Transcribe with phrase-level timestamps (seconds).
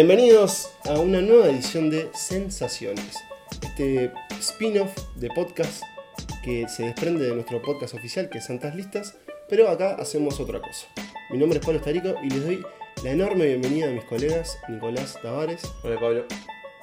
[0.00, 3.16] Bienvenidos a una nueva edición de Sensaciones,
[3.62, 5.82] este spin-off de podcast
[6.44, 9.16] que se desprende de nuestro podcast oficial que es Santas Listas,
[9.48, 10.86] pero acá hacemos otra cosa.
[11.30, 12.62] Mi nombre es Pablo Estarico y les doy
[13.04, 16.26] la enorme bienvenida a mis colegas Nicolás Tavares Hola Pablo.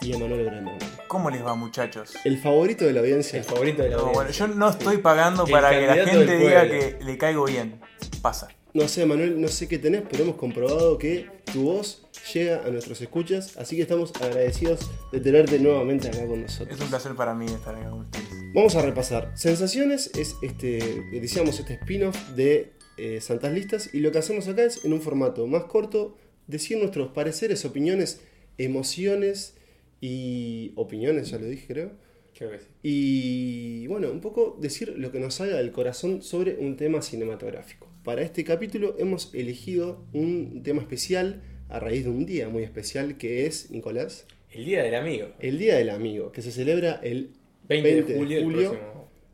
[0.02, 0.74] y Emanuel Bremer.
[1.08, 2.16] ¿Cómo les va, muchachos?
[2.24, 3.38] El favorito de la audiencia.
[3.38, 4.48] El favorito de la No, bueno, audiencia.
[4.48, 7.80] yo no estoy pagando El para que la gente diga que le caigo bien.
[8.24, 8.48] Pasa.
[8.74, 12.02] No sé, Manuel, no sé qué tenés, pero hemos comprobado que tu voz
[12.34, 16.76] llega a nuestros escuchas, así que estamos agradecidos de tenerte nuevamente acá con nosotros.
[16.76, 18.28] Es un placer para mí estar acá con ustedes.
[18.56, 19.32] Vamos a repasar.
[19.36, 24.64] Sensaciones es este, decíamos, este spin-off de eh, Santas Listas y lo que hacemos acá
[24.64, 26.18] es, en un formato más corto,
[26.48, 28.22] decir nuestros pareceres, opiniones,
[28.58, 29.56] emociones
[30.02, 31.92] y opiniones, ya lo dije creo.
[32.36, 32.66] Creo que sí.
[32.82, 37.93] Y bueno, un poco decir lo que nos salga del corazón sobre un tema cinematográfico.
[38.04, 43.18] Para este capítulo hemos elegido un tema especial a raíz de un día muy especial
[43.18, 45.28] que es, Nicolás, El Día del Amigo.
[45.40, 47.32] el Día del Amigo, que se celebra el
[47.70, 48.78] 20, 20 de julio.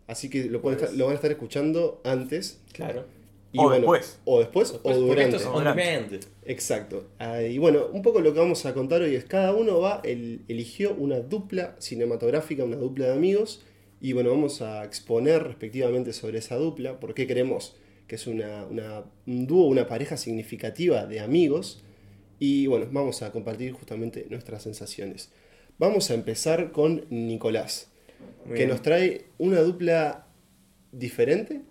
[0.08, 2.62] Así que lo, pueden estar- lo van a estar escuchando antes.
[2.74, 3.06] Claro.
[3.58, 4.20] O después.
[4.26, 5.36] O después, Después, o durante.
[5.38, 6.20] esto es on demand.
[6.46, 7.08] Exacto.
[7.18, 10.02] Ah, y bueno, un poco lo que vamos a contar hoy es cada uno va,
[10.04, 13.64] el- eligió una dupla cinematográfica, una dupla de amigos.
[14.02, 17.76] Y bueno, vamos a exponer respectivamente sobre esa dupla, por qué creemos
[18.10, 21.82] que es una, una- un dúo, una pareja significativa de amigos.
[22.40, 25.32] Y bueno, vamos a compartir justamente nuestras sensaciones.
[25.78, 27.90] Vamos a empezar con Nicolás,
[28.46, 28.70] Muy que bien.
[28.70, 30.28] nos trae una dupla
[30.92, 31.62] diferente.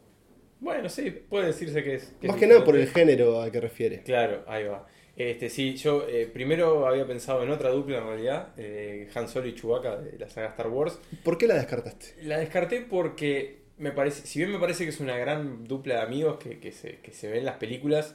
[0.60, 2.14] Bueno, sí, puede decirse que es.
[2.20, 4.02] que Más es que nada por el género al que refiere.
[4.02, 4.86] Claro, ahí va.
[5.16, 9.48] Este, sí, yo eh, primero había pensado en otra dupla en realidad, eh, Han Solo
[9.48, 10.98] y Chewbacca de la saga Star Wars.
[11.24, 12.14] ¿Por qué la descartaste?
[12.22, 16.00] La descarté porque me parece, si bien me parece que es una gran dupla de
[16.02, 18.14] amigos que, que se, que se ve en las películas,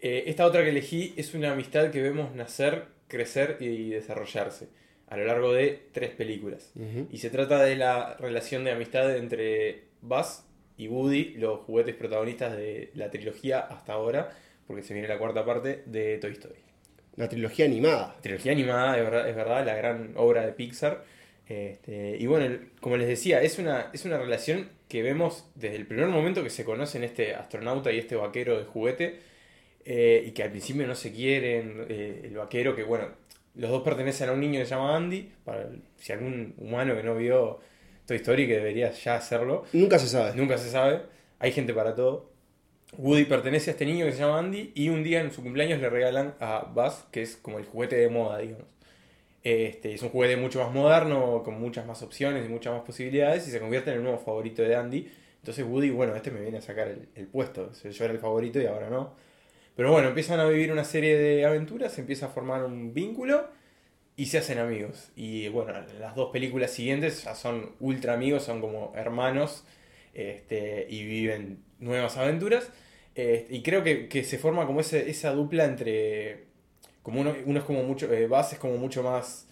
[0.00, 4.68] eh, esta otra que elegí es una amistad que vemos nacer, crecer y desarrollarse
[5.08, 6.72] a lo largo de tres películas.
[7.10, 10.42] Y se trata de la relación de amistad entre Buzz
[10.76, 14.32] y Woody, los juguetes protagonistas de la trilogía hasta ahora,
[14.66, 16.58] porque se viene la cuarta parte de Toy Story.
[17.16, 18.16] Una trilogía animada.
[18.20, 21.04] Trilogía animada, es verdad, es verdad, la gran obra de Pixar.
[21.48, 25.86] Este, y bueno, como les decía, es una, es una relación que vemos desde el
[25.86, 29.20] primer momento que se conocen este astronauta y este vaquero de juguete,
[29.84, 33.08] eh, y que al principio no se quieren, eh, el vaquero que bueno,
[33.54, 37.02] los dos pertenecen a un niño que se llama Andy, para si algún humano que
[37.02, 37.60] no vio
[38.06, 40.34] Toy Story que debería ya hacerlo, Nunca se sabe.
[40.36, 41.02] Nunca se sabe.
[41.38, 42.30] Hay gente para todo.
[42.98, 45.80] Woody pertenece a este niño que se llama Andy y un día en su cumpleaños
[45.80, 48.66] le regalan a Buzz, que es como el juguete de moda, digamos.
[49.48, 53.46] Este, es un juguete mucho más moderno, con muchas más opciones y muchas más posibilidades
[53.46, 55.08] y se convierte en el nuevo favorito de Andy.
[55.38, 57.70] Entonces Woody, bueno, este me viene a sacar el, puesto.
[57.72, 59.14] Yo era el favorito y ahora no.
[59.76, 63.48] Pero bueno, empiezan a vivir una serie de aventuras, se empieza a formar un vínculo
[64.16, 65.10] y se hacen amigos.
[65.16, 69.64] Y bueno, las dos películas siguientes ya son ultra amigos, son como hermanos
[70.14, 72.70] este, y viven nuevas aventuras.
[73.14, 76.46] Este, y creo que, que se forma como ese- esa dupla entre.
[77.06, 78.12] Como uno, uno es como mucho.
[78.12, 79.44] Eh, Buzz es como mucho más.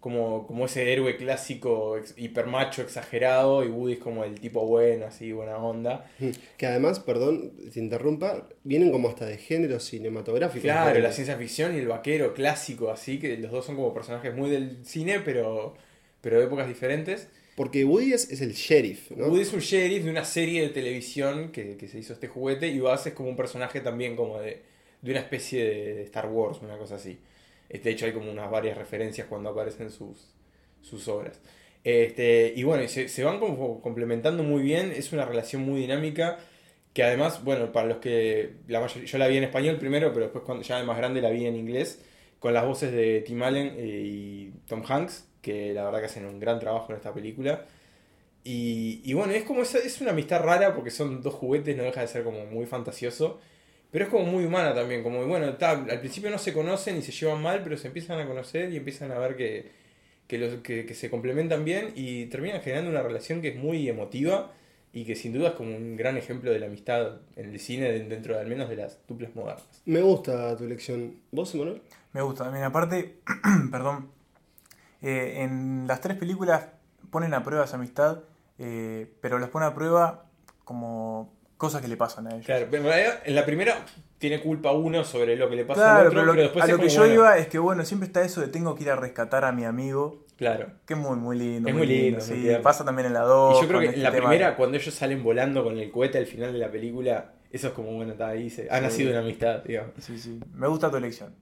[0.00, 3.62] Como, como ese héroe clásico, ex- hipermacho, exagerado.
[3.64, 6.10] Y Woody es como el tipo bueno, así, buena onda.
[6.56, 10.62] Que además, perdón, te interrumpa, vienen como hasta de género cinematográfico.
[10.62, 14.34] Claro, la ciencia ficción y el vaquero clásico, así que los dos son como personajes
[14.34, 15.74] muy del cine, pero,
[16.20, 17.28] pero de épocas diferentes.
[17.54, 19.26] Porque Woody es, es el sheriff, ¿no?
[19.26, 22.66] Woody es un sheriff de una serie de televisión que, que se hizo este juguete
[22.68, 24.62] y Buzz es como un personaje también como de,
[25.02, 27.20] de una especie de Star Wars, una cosa así.
[27.68, 30.32] Este, de hecho hay como unas varias referencias cuando aparecen sus,
[30.80, 31.40] sus obras.
[31.84, 36.38] Este, y bueno, se, se van como complementando muy bien, es una relación muy dinámica
[36.92, 40.26] que además, bueno, para los que la mayoría, yo la vi en español primero, pero
[40.26, 42.04] después cuando ya de más grande la vi en inglés,
[42.38, 46.26] con las voces de Tim Allen eh, y Tom Hanks, que la verdad que hacen
[46.26, 47.66] un gran trabajo en esta película.
[48.44, 51.84] Y, y bueno, es como esa, es una amistad rara porque son dos juguetes, no
[51.84, 53.40] deja de ser como muy fantasioso.
[53.92, 57.02] Pero es como muy humana también, como bueno, ta, al principio no se conocen y
[57.02, 59.70] se llevan mal, pero se empiezan a conocer y empiezan a ver que,
[60.26, 63.88] que, los, que, que se complementan bien y terminan generando una relación que es muy
[63.88, 64.52] emotiva
[64.94, 67.90] y que sin duda es como un gran ejemplo de la amistad en el cine
[67.92, 69.64] de- dentro de al menos de las duplas modernas.
[69.86, 71.16] Me gusta tu elección.
[71.30, 71.82] ¿Vos, Emanuel?
[72.14, 72.64] Me gusta también.
[72.64, 73.16] Aparte,
[73.70, 74.10] perdón,
[75.02, 76.66] eh, en las tres películas
[77.10, 78.20] ponen a prueba esa amistad,
[78.58, 80.24] eh, pero las ponen a prueba
[80.64, 82.44] como cosas que le pasan a ellos.
[82.44, 83.84] Claro, en realidad, en la primera
[84.18, 86.62] tiene culpa uno sobre lo que le pasa Claro, al otro, pero lo- pero después
[86.64, 88.48] a es lo que como, yo bueno, iba es que, bueno, siempre está eso de
[88.48, 90.70] tengo que ir a rescatar a mi amigo, Claro.
[90.86, 91.68] que es muy, muy lindo.
[91.68, 93.58] Es muy lindo, muy sí, pasa también en la 2.
[93.58, 95.90] Y yo creo que en la este tema primera, cuando ellos salen volando con el
[95.90, 98.82] cohete al final de la película, eso es como, bueno, está ahí, se- ha Sí.
[98.82, 99.92] nacido una amistad, digamos.
[100.00, 100.40] Sí, sí.
[100.54, 101.34] Me gusta tu elección.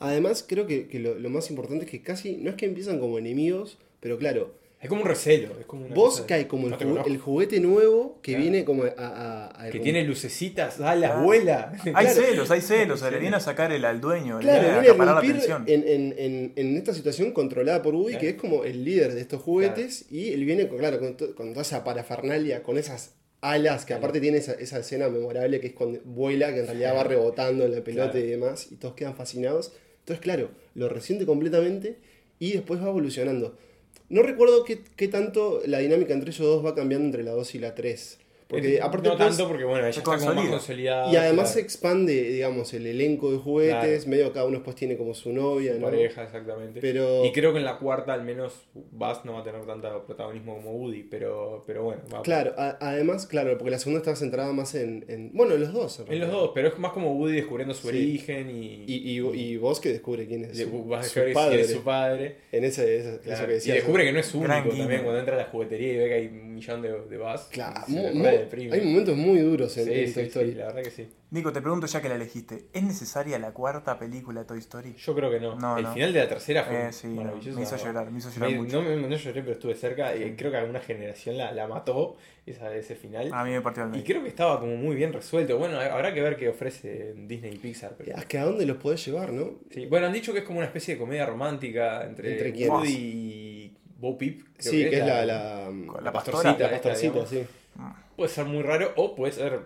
[0.00, 2.98] Además, creo que, que lo, lo más importante es que casi, no es que empiezan
[2.98, 4.54] como enemigos, pero claro,
[4.84, 5.48] Es como un recelo.
[5.58, 7.10] Es como una vos cosa de- cae como el, no te jugu- conozco.
[7.10, 8.42] el juguete nuevo que Claro.
[8.42, 8.88] viene como a...
[8.96, 11.20] a- a- Que como- tiene lucecitas, a la Claro.
[11.22, 11.72] abuela.
[11.72, 12.08] Hay Claro.
[12.10, 14.76] celos, hay celos, o sea, le viene a sacar el al dueño, le Claro, viene
[14.76, 15.64] a viene a la irrumpir atención.
[15.66, 18.20] en, en- en- en esta situación controlada por Woody, Claro.
[18.20, 21.34] que es como el líder de estos juguetes, y él viene, con, claro, con, to-
[21.34, 24.00] con toda esa parafernalia, con esas alas, que Claro.
[24.00, 27.64] aparte tiene esa, esa escena memorable que es cuando vuela, que en realidad va rebotando
[27.64, 28.26] en la pelota Claro.
[28.26, 29.72] y demás, y todos quedan fascinados.
[30.00, 31.96] Entonces, claro, lo resiente completamente
[32.38, 33.56] y después va evolucionando.
[34.08, 37.58] No recuerdo qué, tanto la dinámica entre ellos dos va cambiando entre la 2 y
[37.58, 38.18] la 3.
[38.46, 40.50] Porque Eh, aparte no tanto porque bueno, ella se está como más consolida.
[40.50, 41.12] consolidada.
[41.12, 44.10] y además se expande, digamos, el elenco de juguetes, Claro.
[44.10, 45.86] medio cada uno después tiene como su novia, su ¿no?
[45.86, 46.80] pareja, exactamente.
[46.82, 50.04] Pero- Y creo que en la cuarta al menos Buzz no va a tener tanto
[50.06, 52.02] protagonismo como Woody, pero, pero bueno.
[52.12, 55.04] va- Claro, a- además, claro, porque la segunda estaba centrada más en.
[55.08, 56.02] en- bueno, en los dos.
[56.06, 57.96] En los dos, pero es más como Woody descubriendo su Sí.
[57.96, 61.62] origen y, Y, y, y vos que descubre quién es de- su, vas su padre.
[61.62, 62.36] es su padre.
[62.52, 65.18] En ese, ese- Claro, eso que y descubre que no es único Gran también cuando
[65.18, 67.48] entra a la juguetería y ve que hay un millón de, de Buzz.
[67.50, 67.80] Claro,
[68.38, 68.74] deprime.
[68.74, 70.54] hay momentos muy duros en, Sí, en sí, Toy sí, Story.
[70.54, 71.08] la verdad que sí.
[71.30, 74.94] Nico, te pregunto ya que la elegiste, ¿es necesaria la cuarta película de Toy Story?
[74.96, 75.56] Yo creo que no.
[75.58, 75.92] No, el no.
[75.94, 77.56] final de la tercera fue Eh, sí, no, maravilloso.
[77.58, 78.82] me hizo llorar, me hizo llorar Me- mucho.
[78.82, 80.14] No, me- no lloré, pero estuve cerca.
[80.14, 82.16] y creo que alguna generación la, la mató
[82.46, 83.30] esa, ese final.
[83.32, 84.04] A mí me partió el y medio.
[84.04, 85.58] creo que estaba como muy bien resuelto.
[85.58, 87.94] Bueno, habrá que ver qué ofrece Disney y Pixar.
[87.98, 88.16] Pero...
[88.16, 89.54] Es que a dónde los podés llevar, ¿no?
[89.70, 89.86] Sí.
[89.86, 92.68] Bueno, han dicho que es como una especie de comedia romántica entre, ¿Entre?
[92.68, 94.40] Woody y Bo Peep.
[94.58, 96.58] creo Sí, que es la, la, Con la la pastorcita.
[96.58, 97.44] la esta, pastorcita, sí.
[98.16, 99.60] Puede ser muy raro o puede ser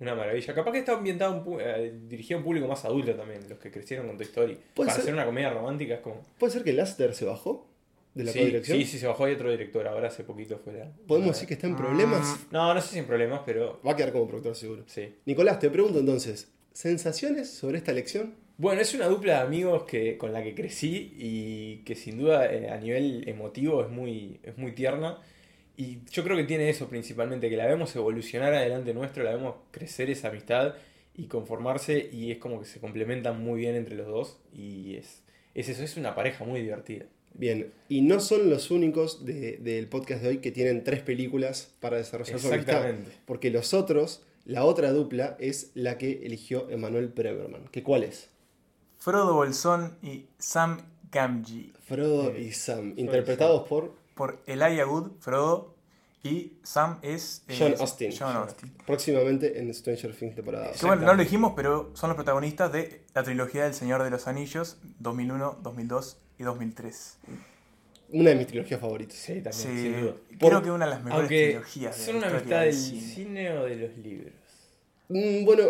[0.00, 0.54] una maravilla.
[0.54, 3.70] Capaz que está ambientado, un eh, dirigido a un público más adulto también, los que
[3.70, 4.58] crecieron con Toy Story.
[4.74, 5.02] Para ser.
[5.02, 6.22] hacer una comedia romántica es como...
[6.38, 7.66] ¿Puede ser que Laster se bajó
[8.14, 8.78] de la sí, codirección?
[8.78, 10.90] sí, sí, se bajó y otro director, ahora hace poquito fue la...
[11.06, 12.46] ¿Podemos decir que está en problemas?
[12.50, 14.84] No, no sé si en problemas, pero Va a quedar como productor seguro.
[14.86, 15.14] sí.
[15.26, 18.34] Nicolás, te pregunto entonces, ¿sensaciones sobre esta elección?
[18.56, 22.52] Bueno, es una dupla de amigos que, con la que crecí y que sin duda
[22.52, 25.18] eh, a nivel emotivo es muy, es muy tierna.
[25.76, 29.56] Y yo creo que tiene eso principalmente, que la vemos evolucionar adelante nuestro, la vemos
[29.72, 30.74] crecer esa amistad
[31.16, 35.22] y conformarse y es como que se complementan muy bien entre los dos y es,
[35.54, 37.06] es eso, es una pareja muy divertida.
[37.36, 41.72] Bien, y no son los únicos de- del podcast de hoy que tienen tres películas
[41.80, 42.74] para desarrollar su amistad.
[42.76, 43.10] Exactamente.
[43.26, 47.64] Porque los otros, la otra dupla, es la que eligió Emanuel Preberman.
[47.72, 48.28] ¿Que cuál es?
[48.98, 50.78] Frodo Bolsón y Sam
[51.10, 51.72] Gamgee.
[51.84, 55.74] Frodo Eh, y Sam, interpretados por Por Elijah Wood, Frodo,
[56.22, 57.42] y Sam es...
[57.48, 58.12] eh, John Austin.
[58.18, 58.72] John Austin.
[58.86, 63.22] próximamente en Stranger Things temporada bueno, no lo dijimos, pero son los protagonistas de la
[63.22, 67.18] trilogía del Señor de los Anillos, 2001, 2002 y 2003.
[68.10, 69.16] Una de mis trilogías favoritas.
[69.16, 70.14] Sí, también, Sí, sin duda.
[70.38, 72.74] creo Por- que una de las mejores trilogías de son la una amistad del del
[72.74, 73.00] cine.
[73.14, 74.32] cine o de los libros.
[75.08, 75.62] Mm, bueno,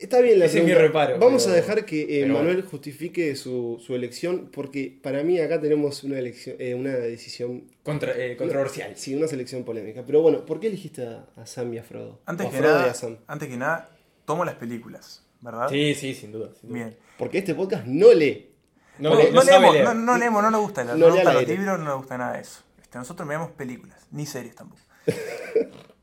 [0.00, 2.70] está bien la Ese es mi reparo, Vamos pero- a dejar que eh, Manuel bueno.
[2.70, 7.64] justifique su, su elección, porque para mí acá tenemos una elección, eh, una decisión.
[7.82, 8.96] Contra- eh, controversial.
[8.96, 10.02] Sí, una selección polémica.
[10.06, 12.20] Pero bueno, ¿por qué elegiste a, a Sam y a Frodo?
[12.26, 13.16] Antes O que, Frodo y nada, a Sam.
[13.26, 13.90] antes que nada,
[14.24, 15.68] tomo las películas, ¿verdad?
[15.70, 16.50] Sí, sí, sin duda.
[16.60, 16.78] sin duda.
[16.78, 16.96] Bien.
[17.18, 18.52] Porque este podcast no lee.
[18.98, 19.84] No, le- leemos, leer.
[19.84, 22.16] no, no leemos, no nos gusta, no No nos al los libros, no nos gusta
[22.16, 22.62] nada de eso.
[22.82, 24.80] Este, nosotros miramos películas, ni series tampoco.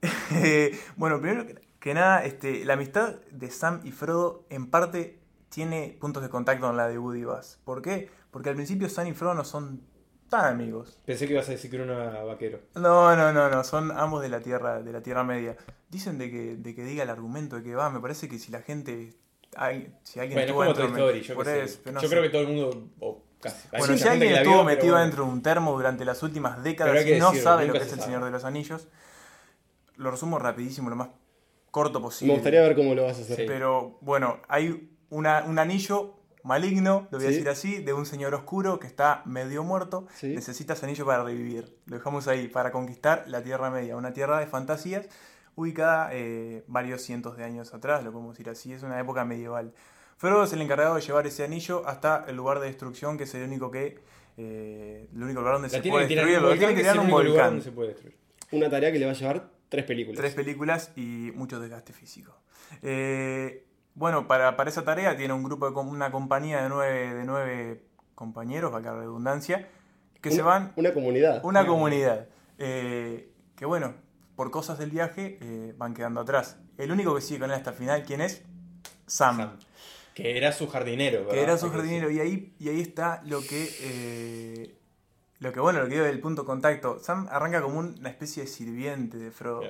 [0.95, 5.97] Bueno, primero que, que nada, este, la amistad de Sam y Frodo en parte tiene
[5.99, 7.57] puntos de contacto con la de Woody y Buzz.
[7.65, 8.09] ¿Por qué?
[8.31, 9.81] Porque al principio Sam y Frodo no son
[10.29, 11.01] tan amigos.
[11.05, 12.61] Pensé que ibas a decir que era una vaquero.
[12.75, 15.57] No, no, no, no, son ambos de la Tierra, de la Tierra Media.
[15.89, 18.49] Dicen de que, de que diga el argumento de que va, me parece que si
[18.49, 19.13] la gente,
[19.57, 22.07] hay, si alguien Bueno, es como yo, por eso, no Yo sé.
[22.07, 23.67] creo que todo el mundo, o casi.
[23.73, 25.03] hay Bueno, si alguien estuvo vio, metido bueno.
[25.05, 27.91] dentro de un termo durante las últimas décadas y no decirlo, sabe lo que es
[27.91, 27.99] el.
[27.99, 28.87] Señor de los Anillos,
[29.97, 31.09] lo resumo rapidísimo, lo más
[31.73, 32.33] corto posible.
[32.33, 33.35] Me gustaría ver cómo lo vas a hacer.
[33.35, 33.43] Sí.
[33.47, 37.35] Pero bueno, hay una, un anillo maligno, lo voy a Sí.
[37.35, 40.27] decir así, de un señor oscuro que está medio muerto, Sí.
[40.35, 41.75] necesita ese anillo para revivir.
[41.87, 45.07] Lo dejamos ahí, para conquistar la Tierra Media, una tierra de fantasías
[45.55, 49.73] ubicada eh, varios cientos de años atrás, lo podemos decir así, es una época medieval.
[50.17, 53.33] Frodo es el encargado de llevar ese anillo hasta el lugar de destrucción, que es
[53.35, 53.99] el único que
[54.37, 57.45] eh, el único lugar donde La se puede destruir, lo tiene que tirar un volcán.
[57.49, 58.15] donde se puede destruir.
[58.51, 60.17] Una tarea que le va a llevar tres películas.
[60.19, 62.37] Tres películas y mucho desgaste físico.
[62.81, 63.65] Eh,
[63.95, 67.83] bueno, para, para esa tarea tiene un grupo de una compañía de nueve, de nueve
[68.15, 69.67] compañeros, valga la redundancia,
[70.21, 71.41] que se Una- van Una comunidad.
[71.43, 72.27] una comunidad.
[72.59, 73.95] eh, que bueno,
[74.35, 76.57] por cosas del viaje eh, van quedando atrás.
[76.77, 78.43] El único que sigue con él hasta el final, ¿quién es?
[79.07, 79.37] Sam.
[79.37, 79.59] Sam.
[80.13, 81.33] Que era su jardinero, ¿verdad?
[81.33, 82.09] Que era su jardinero.
[82.11, 84.75] Y ahí, y ahí está lo que.
[85.39, 86.99] Lo que bueno, lo que dio del punto de contacto.
[86.99, 89.61] Sam arranca como una especie de sirviente de Frodo.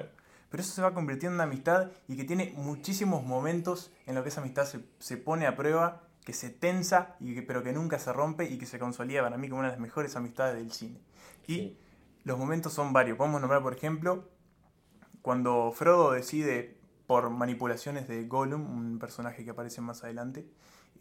[0.50, 4.24] Pero eso se va convirtiendo en una amistad y que tiene muchísimos momentos en los
[4.24, 7.74] que esa amistad se, se pone a prueba que se tensa, y que, pero que
[7.74, 10.56] nunca se rompe y que se consolida para mí como una de las mejores amistades
[10.56, 11.02] del cine.
[11.48, 11.78] Y Sí.
[12.24, 13.18] los momentos son varios.
[13.18, 14.30] Podemos nombrar, por ejemplo,
[15.22, 16.78] cuando Frodo decide,
[17.08, 20.46] por manipulaciones de Gollum, un personaje que aparece más adelante,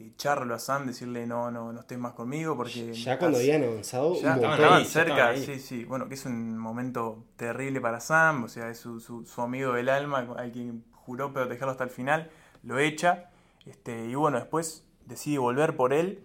[0.08, 2.92] echarlo a Sam, decirle no, no, no estés más conmigo porque...
[2.94, 4.52] Ya cuando habían avanzado ya un montón.
[4.52, 5.84] estaban ahí, cerca, estaban sí, sí.
[5.84, 9.72] Bueno, que es un momento terrible para Sam, o sea, es su, su- su amigo
[9.72, 12.30] del alma, al quien juró protegerlo hasta el final,
[12.62, 13.30] lo echa,
[13.66, 16.24] este, y bueno, después decide volver por él,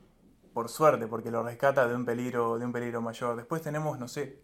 [0.53, 3.36] por suerte, porque lo rescata de un peligro, de un peligro mayor.
[3.36, 4.39] Después tenemos, no sé,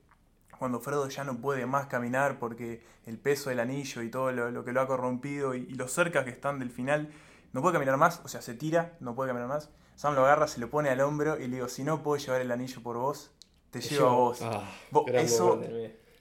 [0.60, 4.50] cuando Frodo ya no puede más caminar porque el peso del anillo y todo lo,
[4.52, 7.10] lo que lo ha corrompido y, y lo cerca que están del final,
[7.54, 9.70] no puede caminar más, o sea, se tira, no puede caminar más.
[9.96, 12.42] Sam lo agarra, se lo pone al hombro y le digo, si no puedo llevar
[12.42, 13.32] el anillo por vos,
[13.72, 14.40] te Te llevo a vos.
[14.42, 14.70] Ah,
[15.24, 15.62] eso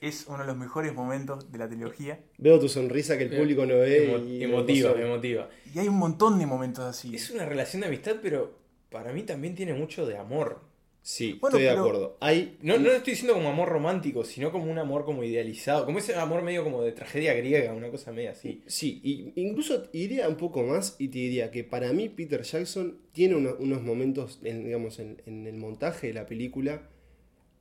[0.01, 2.21] es uno de los mejores momentos de la trilogía.
[2.39, 4.09] Veo tu sonrisa que el público no ve.
[4.09, 5.49] Emo- y emotiva, emotiva.
[5.75, 7.15] Y hay un montón de momentos así.
[7.15, 8.59] Es una relación de amistad, pero
[8.91, 10.61] para mí también tiene mucho de amor.
[11.05, 12.17] Sí, Bueno, estoy de pero- acuerdo.
[12.21, 15.85] Hay, No, no lo estoy diciendo como amor romántico, sino como un amor como idealizado.
[15.85, 18.63] Como ese amor medio como de tragedia griega, una cosa media así.
[18.67, 22.99] Sí, y incluso iría un poco más y te diría que para mí Peter Jackson
[23.11, 26.89] tiene uno- unos momentos, en, digamos, en, en el montaje de la película,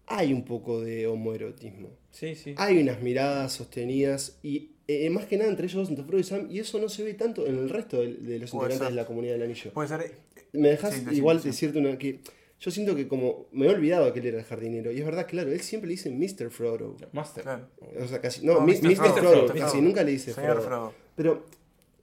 [0.05, 1.89] hay un poco de homoerotismo.
[2.12, 2.53] Sí, sí.
[2.57, 6.24] Hay unas miradas sostenidas y eh, más que nada entre ellos dos, entre Frodo y
[6.24, 8.77] Sam, y eso no se ve tanto en el resto de, de los Puede integrantes
[8.79, 8.88] ser.
[8.89, 9.71] de la comunidad del anillo.
[9.74, 10.12] Puede ser...
[10.53, 12.19] ¿Me dejas Sí, igual decirte una que
[12.62, 15.27] yo siento que como me he olvidado que él era el jardinero, y es verdad,
[15.27, 16.50] claro, él siempre le dice Mr.
[16.51, 16.96] Frodo.
[17.12, 17.44] Master.
[17.44, 17.68] Claro.
[18.00, 18.46] O sea, casi.
[18.46, 18.84] No, No, Mr.
[18.84, 18.96] Mr.
[18.96, 19.58] Frodo, Frodo, Mr.
[19.58, 19.82] casi Frodo.
[19.82, 20.68] nunca le dice Señor Frodo.
[20.68, 20.94] Frodo.
[21.15, 21.46] Pero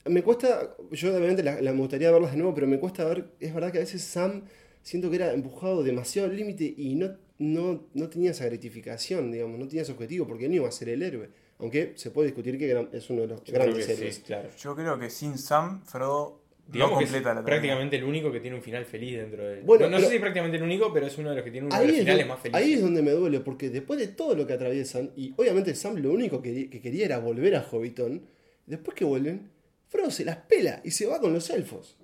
[0.05, 3.29] me cuesta, yo obviamente la, la- me gustaría verlas de nuevo, pero me cuesta ver,
[3.39, 4.43] es verdad que a veces Sam
[4.83, 9.57] siento que era empujado demasiado al límite y no, no, no tenía esa gratificación, digamos,
[9.59, 11.29] no tenía ese objetivo, porque él no iba a ser el héroe.
[11.59, 14.15] Aunque se puede discutir que es uno de los Yo grandes héroes.
[14.15, 14.49] sí, claro.
[14.57, 16.38] Yo creo que sin Sam, Frodo
[16.71, 19.59] Digamos no que es la prácticamente el único que tiene un final feliz dentro de
[19.59, 19.63] él.
[19.65, 21.51] Bueno, no, no pero- sé si prácticamente el único, pero es uno de los que
[21.51, 22.61] tiene uno de Ahí los es, finales más felices.
[22.63, 25.97] ahí es donde me duele, porque después de todo lo que atraviesan, y obviamente Sam
[25.97, 28.21] lo único que, que quería era volver a Hobbiton,
[28.67, 29.49] después que vuelven,
[29.87, 31.97] Frodo se las pela y se va con los elfos.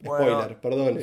[0.00, 0.94] Bueno, Spoiler, perdonen.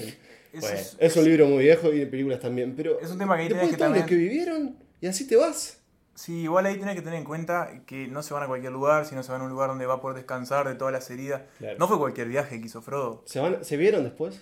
[0.53, 3.36] Bueno, es, Es un libro muy viejo y de películas también, pero Es un tema
[3.38, 5.80] que después de todo lo que vivieron, y así te vas.
[6.13, 9.06] Sí, igual ahí tenés que tener en cuenta que no se van a cualquier lugar,
[9.06, 11.44] sino se van a un lugar donde va a poder descansar de todas las heridas.
[11.58, 11.77] Claro.
[11.80, 13.24] No fue cualquier viaje que hizo Frodo.
[13.25, 14.41] ¿Se, van, ¿se vieron después?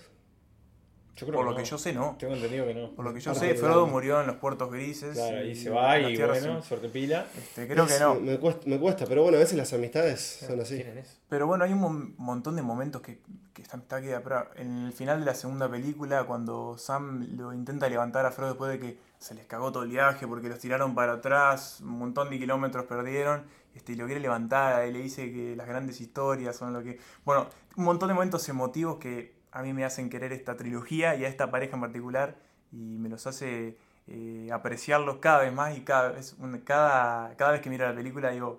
[1.20, 2.16] Yo creo Por que lo que yo sé, no.
[2.18, 2.90] Tengo entendido que no.
[2.92, 5.14] Por lo que yo Para sé, que Frodo murió en los puertos grises.
[5.16, 7.26] Claro, ahí se va y bueno, sin- suerte pila.
[7.36, 8.14] Este, creo que no.
[8.14, 10.82] Me cuesta, me cuesta, pero bueno, a veces las amistades son así.
[11.28, 13.20] Pero bueno, hay un mon- montón de momentos que,
[13.52, 14.22] que esta amistad queda.
[14.22, 18.50] Pero en el final de la segunda película, cuando Sam lo intenta levantar a Frodo
[18.50, 21.98] después de que se les cagó todo el viaje porque los tiraron para atrás, un
[21.98, 26.00] montón de kilómetros perdieron, este, y lo quiere levantar y le dice que las grandes
[26.00, 26.98] historias son lo que.
[27.26, 27.46] Bueno,
[27.76, 31.28] un montón de momentos emotivos que a mí me hacen querer esta trilogía y a
[31.28, 32.36] esta pareja en particular
[32.72, 33.76] y me los hace
[34.06, 38.30] eh, apreciarlos cada vez más y cada vez, cada, cada vez que miro la película
[38.30, 38.58] digo.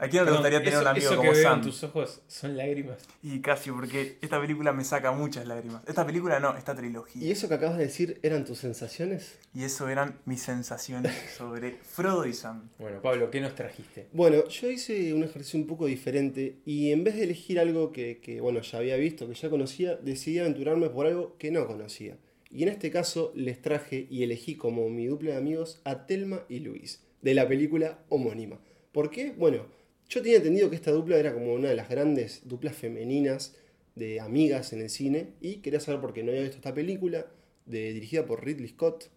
[0.00, 1.58] ¿A quién no le Perdón, gustaría tener eso, un amigo eso como que veo Sam?
[1.58, 3.06] en tus ojos son lágrimas.
[3.22, 5.82] Y casi, porque esta película me saca muchas lágrimas.
[5.86, 7.22] Esta película no, esta trilogía.
[7.22, 9.38] ¿Y eso que acabas de decir eran tus sensaciones?
[9.54, 12.70] Y eso eran mis sensaciones sobre Frodo y Sam.
[12.78, 14.08] Bueno, Pablo, ¿qué nos trajiste?
[14.12, 18.20] Bueno, yo hice un ejercicio un poco diferente y en vez de elegir algo que,
[18.22, 22.16] que, bueno, ya había visto, que ya conocía, decidí aventurarme por algo que no conocía.
[22.50, 26.40] Y en este caso les traje y elegí como mi dupla de amigos a Telma
[26.48, 28.58] y Luis, de la película homónima.
[28.92, 29.32] ¿Por qué?
[29.36, 29.66] Bueno,
[30.10, 33.54] yo tenía entendido que esta dupla era como una de las grandes duplas femeninas
[33.94, 37.26] de amigas en el cine y quería saber por qué no había visto esta película,
[37.64, 39.08] dirigida por Ridley Scott,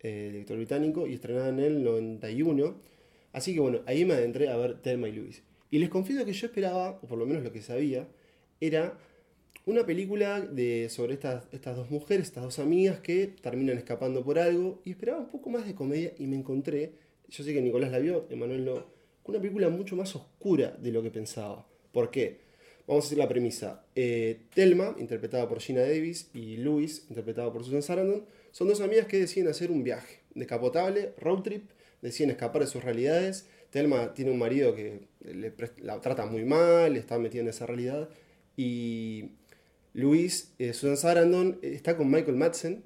[0.00, 2.80] eh, director británico, y estrenada en el 91.
[3.32, 5.44] Así que bueno, ahí me adentré a ver Telma y Luis.
[5.70, 8.08] Y les confieso que yo esperaba, o por lo menos lo que sabía,
[8.60, 8.98] era
[9.66, 14.40] una película de, sobre estas, estas dos mujeres, estas dos amigas que terminan escapando por
[14.40, 14.82] algo.
[14.84, 16.94] Y esperaba un poco más de comedia y me encontré,
[17.28, 18.99] yo sé que Nicolás la vio, Emanuel no,
[19.30, 21.66] una película mucho más oscura de lo que pensaba.
[21.92, 22.40] ¿Por qué?
[22.86, 23.84] Vamos a hacer la premisa.
[23.94, 29.06] Eh, Telma, interpretada por Gina Davis, y Luis, interpretado por Susan Sarandon, son dos amigas
[29.06, 31.70] que deciden hacer un viaje descapotable, road trip,
[32.02, 33.46] deciden escapar de sus realidades.
[33.70, 35.06] Telma tiene un marido que
[35.78, 38.08] la trata muy mal, está metida en esa realidad.
[38.56, 39.30] Y
[39.94, 42.82] Luis, eh, Susan Sarandon, eh, está con Michael Madsen.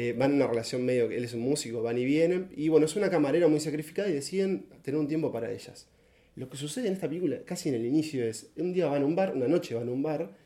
[0.00, 2.42] Eh, van en una relación medio que él es un músico, van y vienen.
[2.56, 4.50] Y bueno, es una camarera muy sacrificada y deciden
[4.82, 5.88] tener un tiempo para ellas.
[6.36, 9.06] Lo que sucede en esta película, casi en el inicio, es un día van a
[9.06, 10.36] un bar, una noche van a un bar,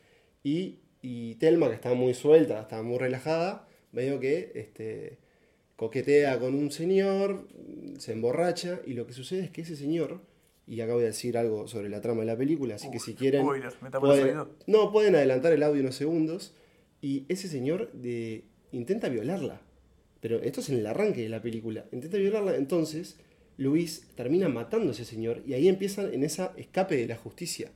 [0.43, 5.19] y, y Telma, que está muy suelta, está muy relajada, medio que este,
[5.75, 7.47] coquetea con un señor,
[7.99, 10.21] se emborracha, y lo que sucede es que ese señor,
[10.65, 13.13] y acá voy a decir algo sobre la trama de la película, así que si
[13.13, 13.45] quieren...
[13.81, 14.25] Me pueden-
[14.65, 16.55] no, pueden adelantar el audio unos segundos.
[17.01, 19.61] y ese señor de, intenta violarla.
[20.19, 21.85] Pero esto es en el arranque de la película.
[21.91, 23.17] Intenta violarla, entonces
[23.57, 27.71] Luis termina matando a ese señor y ahí empiezan en esa escape de la justicia.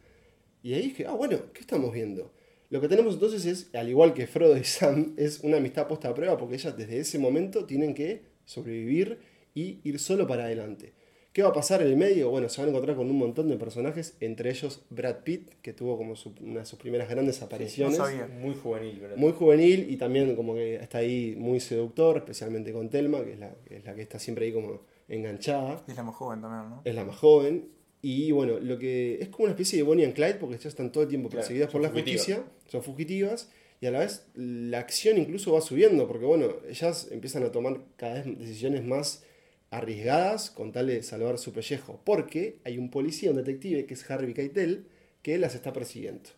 [0.63, 2.31] Y ahí dije, ah, bueno, ¿qué estamos viendo?
[2.69, 6.09] Lo que tenemos entonces es, al igual que Frodo y Sam, es una amistad puesta
[6.09, 9.19] a prueba porque ellas desde ese momento tienen que sobrevivir
[9.53, 10.93] y ir solo para adelante.
[11.33, 12.31] ¿Qué va a pasar en el medio?
[12.31, 15.71] Bueno, se van a encontrar con un montón de personajes, entre ellos Brad Pitt, que
[15.71, 17.97] tuvo como su- una de sus primeras grandes apariciones.
[17.99, 18.25] no sabía.
[18.27, 19.17] Muy juvenil, ¿verdad?
[19.17, 23.39] muy juvenil y también como que está ahí muy seductor, especialmente con Telma, que es
[23.39, 25.83] la que, es la que está siempre ahí como enganchada.
[25.87, 26.81] Y es la más joven también, ¿no?
[26.83, 27.69] Es la más joven.
[28.01, 30.91] Y bueno, lo que es como una especie de Bonnie and Clyde, porque ya están
[30.91, 32.25] todo el tiempo Claro, perseguidas por la fugitivas.
[32.25, 37.09] justicia, son fugitivas, y a la vez la acción incluso va subiendo, porque bueno, ellas
[37.11, 39.23] empiezan a tomar cada vez decisiones más
[39.69, 44.09] arriesgadas con tal de salvar su pellejo, porque hay un policía, un detective, que es
[44.09, 44.85] Harvey Keitel,
[45.21, 46.29] que las está persiguiendo.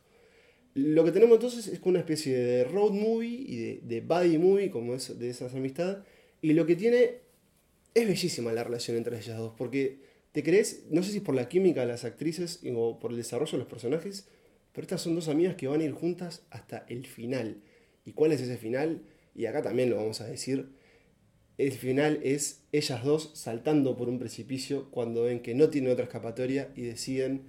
[0.74, 4.70] Lo que tenemos entonces es una especie de road movie y de, de buddy movie,
[4.70, 5.98] como es de esas amistades,
[6.42, 7.18] y lo que tiene
[7.94, 10.00] es bellísima la relación entre ellas dos, porque
[10.32, 13.52] te crees, no sé si por la química de las actrices o por el desarrollo
[13.54, 14.28] de los personajes,
[14.72, 17.62] pero estas son dos amigas que van a ir juntas hasta el final.
[18.06, 19.02] ¿Y cuál es ese final?
[19.36, 20.70] Y acá también lo vamos a decir.
[21.60, 26.06] El final es ellas dos saltando por un precipicio cuando ven que no tienen otra
[26.06, 27.42] escapatoria y deciden,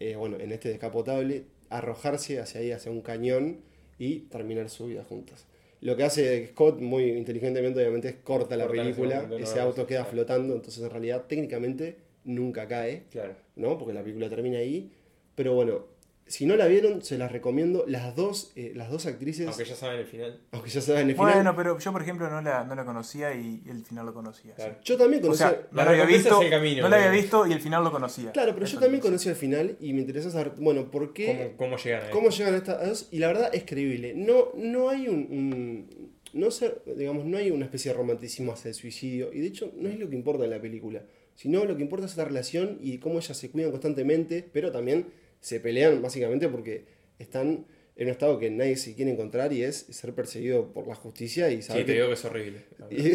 [0.00, 3.60] eh, bueno, en este descapotable, arrojarse hacia ahí, hacia un cañón
[3.98, 5.46] y terminar su vida juntas.
[5.80, 9.62] Lo que hace Scott muy inteligentemente, obviamente, es corta la Corta ese película, ese lo
[9.62, 13.04] auto queda flotando, entonces en realidad técnicamente nunca cae.
[13.10, 13.34] Claro.
[13.56, 13.78] ¿no?
[13.78, 14.92] Porque la película termina ahí.
[15.34, 15.86] Pero bueno,
[16.26, 17.84] si no la vieron, se las recomiendo.
[17.86, 20.40] Las dos, eh, las dos actrices, Aunque aunque, ya saben el final.
[20.66, 21.32] ya saben el final.
[21.34, 24.54] Bueno, pero yo, por ejemplo, no la, no la conocía y el final lo conocía.
[24.54, 24.76] Claro.
[24.82, 25.50] yo también O conocía.
[25.50, 28.32] sea, no La había visto, camino, no la había visto y el final lo conocía.
[28.32, 29.04] claro, pero yo también es.
[29.04, 31.26] conocí el final y me interesa saber, bueno, ¿por qué?
[31.56, 32.38] ¿Cómo, cómo llegan a ¿Cómo esto?
[32.38, 33.08] llegan a estas dos?
[33.10, 34.14] Y la verdad es creíble.
[34.16, 38.70] No, no hay un, un- no sé, digamos, no hay una especie de romanticismo hacia
[38.70, 39.32] el suicidio.
[39.32, 41.02] Y de hecho, no es lo que importa en la película.
[41.36, 45.06] Sino lo que importa es la relación y cómo ellas se cuidan constantemente, pero también
[45.44, 46.84] se pelean básicamente porque
[47.18, 50.94] están en un estado que nadie se quiere encontrar y es ser perseguido por la
[50.96, 52.64] justicia y Sí, saber te que- digo que es horrible.
[52.90, 53.12] y-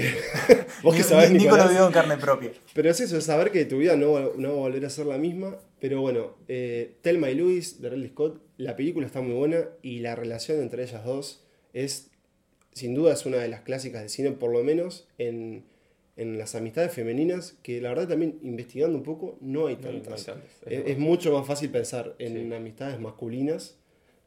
[0.84, 2.52] Vos que sabés, Nico lo vio en carne propia.
[2.74, 4.90] Pero es eso, es saber que tu vida no, va- no va a volver a
[4.90, 5.58] ser la misma.
[5.82, 10.00] Pero bueno, eh, Thelma y Louis de Ridley Scott, la película está muy buena y
[10.00, 12.12] la relación entre ellas dos es,
[12.74, 15.66] sin duda, es una de las clásicas del cine, por lo menos en,
[16.20, 20.02] en las amistades femeninas, que la verdad también investigando un poco, no hay No no
[20.02, 20.26] tantas.
[20.26, 22.54] tantas, es es, mucho más fácil pensar en Sí.
[22.54, 23.78] amistades masculinas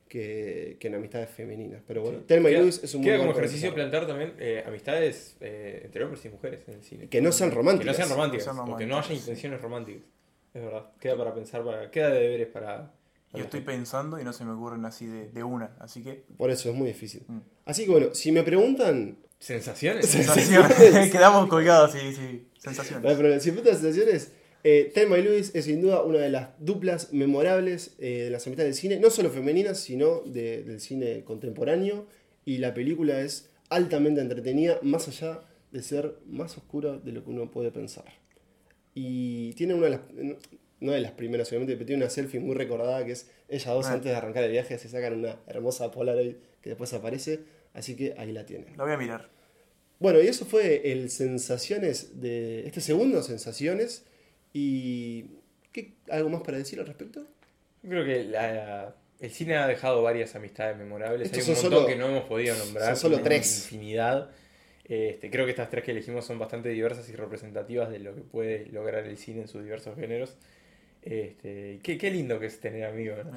[0.09, 1.83] que, que en amistades femeninas.
[1.87, 2.25] Pero bueno, Sí.
[2.29, 5.83] Thelma y Louis es un muy Queda buen como ejercicio plantear también eh, amistades eh,
[5.85, 7.09] entre hombres y mujeres en el cine.
[7.09, 7.97] Que no sean románticas.
[7.97, 10.03] Que no sean románticas, Que sean o que no haya románticas, intenciones románticas.
[10.55, 10.91] Es verdad.
[11.01, 12.93] Queda para pensar, para, queda de deberes para.
[13.35, 15.75] Yo estoy pensando y no se me ocurren así de, de una.
[15.79, 16.25] Así que.
[16.37, 17.23] Por eso es muy difícil.
[17.27, 17.39] Mm.
[17.65, 20.07] Así que bueno, si me preguntan, ¿Sensaciones?
[20.07, 21.11] Sensaciones.
[21.11, 22.47] Quedamos colgados, sí, sí.
[22.55, 23.15] No Sensaciones.
[23.17, 23.41] problema.
[23.41, 24.31] Si me preguntan sensaciones,
[24.63, 28.47] eh, Thelma y Luis es sin duda una de las duplas memorables eh, de las
[28.47, 32.07] amistades del cine, no solo femeninas, sino de- del cine contemporáneo.
[32.45, 35.41] Y la película es altamente entretenida, más allá
[35.73, 38.05] de ser más oscura de lo que uno puede pensar.
[38.95, 40.01] Y tiene una de las,
[40.81, 43.87] no de las primeras, obviamente, pero tiene una selfie muy recordada que es ellas dos
[43.87, 43.95] Ah.
[43.95, 47.41] antes de arrancar el viaje se sacan una hermosa Polaroid que después aparece,
[47.75, 48.77] así que ahí la tienen.
[48.77, 49.29] Lo voy a mirar.
[49.99, 54.05] Bueno, y eso fue el Sensaciones de este segundo Sensaciones.
[54.53, 55.27] ¿Y
[55.73, 57.21] qué, algo más para decir al respecto?
[57.83, 61.27] Yo creo que la- el cine ha dejado varias amistades memorables.
[61.31, 62.89] Estos Hay un montón solo- que no hemos podido nombrar.
[62.89, 63.59] son solo tres.
[63.65, 64.31] Infinidad.
[64.85, 68.21] Este, creo que estas tres que elegimos son bastante diversas y representativas de lo que
[68.23, 70.37] puede lograr el cine en sus diversos géneros.
[71.03, 73.19] Este, qué, qué lindo que es tener amigos.
[73.25, 73.33] ¿no?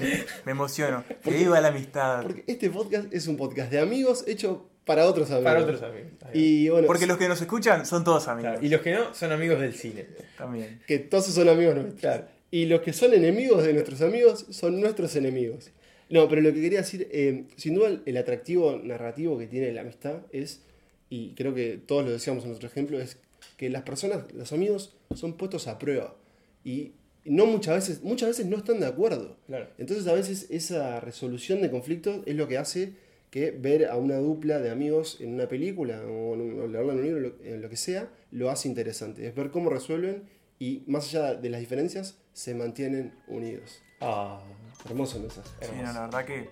[0.00, 1.04] Eh, me emociono.
[1.22, 2.22] Que viva la amistad.
[2.22, 5.44] Porque este podcast es un podcast de amigos hecho para otros amigos.
[5.44, 6.10] Para otros amigos.
[6.32, 8.52] Y bueno, Porque los que nos escuchan son todos amigos.
[8.52, 10.06] Claro, Y los que no son amigos del cine.
[10.38, 10.80] También.
[10.86, 12.00] que todos son amigos nuestros.
[12.00, 12.24] Claro.
[12.50, 15.70] Y los que son enemigos de nuestros amigos son nuestros enemigos.
[16.08, 19.72] No, pero lo que quería decir, eh, sin duda el, el atractivo narrativo que tiene
[19.72, 20.62] la amistad es,
[21.08, 23.18] y creo que todos lo decíamos en nuestro ejemplo, es
[23.56, 26.16] que las personas, los amigos, son puestos a prueba.
[26.64, 26.92] Y
[27.30, 29.36] no muchas veces, muchas veces no están de acuerdo.
[29.46, 29.68] Claro.
[29.78, 32.92] Entonces a veces esa resolución de conflictos es lo que hace
[33.30, 36.92] que ver a una dupla de amigos en una película o en un, o leerla
[36.94, 39.26] en un libro, lo- en lo que sea, lo hace interesante.
[39.26, 40.24] Es ver cómo resuelven
[40.58, 43.80] y más allá de las diferencias se mantienen unidos.
[44.00, 44.42] Ah,
[44.84, 45.48] Hermoso mensaje.
[45.60, 45.86] Sí, hermoso.
[45.86, 46.48] no, la verdad que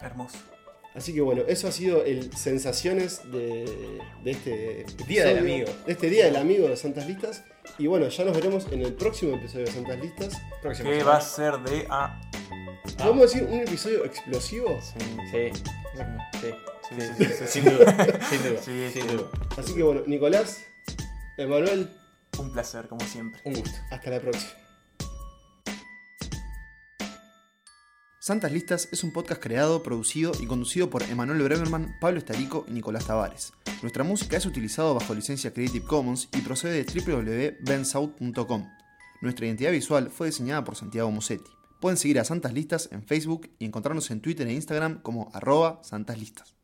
[0.00, 0.38] hermoso.
[0.94, 3.64] Así que bueno, eso ha sido el sensaciones de,
[4.24, 5.68] de este Día del Amigo.
[5.86, 7.44] De este Día del Amigo de Santas Listas.
[7.76, 10.40] Y bueno, ya nos veremos en el próximo episodio de Santas Listas.
[10.62, 11.10] próximo Que semana.
[11.12, 11.86] va a ser de.
[11.90, 12.20] Ah,
[12.96, 14.80] ¿Podemos decir un episodio explosivo?
[14.82, 14.98] Sí.
[15.30, 16.46] Sí,
[16.90, 19.08] sí, sí, sin duda, sin duda, Sí, sin sí.
[19.08, 19.28] duda.
[19.56, 20.64] Así que bueno, Nicolás,
[21.36, 21.90] Emanuel,
[22.38, 23.40] Un placer, como siempre.
[23.44, 23.78] Un gusto.
[23.90, 24.52] hasta la próxima.
[28.28, 32.72] Santas Listas es un podcast creado, producido y conducido por Emanuel Bremerman, Pablo Estarico y
[32.72, 33.54] Nicolás Tavares.
[33.80, 38.68] Nuestra música es utilizada bajo licencia Creative Commons y procede de www.bensout.com.
[39.22, 41.50] Nuestra identidad visual fue diseñada por Santiago Musetti.
[41.80, 45.80] Pueden seguir a Santas Listas en Facebook y encontrarnos en Twitter e Instagram como arroba
[45.82, 46.54] santaslistas.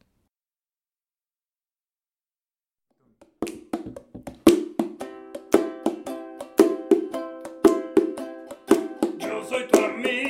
[9.18, 10.23] Yo soy tu amigo